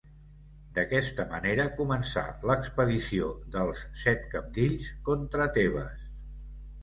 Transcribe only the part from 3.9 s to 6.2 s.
Set Cabdills contra Tebes.